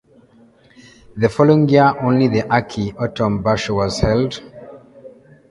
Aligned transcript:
The 1.15 1.29
following 1.29 1.69
year 1.69 1.93
only 2.01 2.27
the 2.27 2.51
Aki 2.51 2.93
(Autumn) 2.99 3.43
Basho 3.43 3.75
was 3.75 3.99
held. 3.99 4.41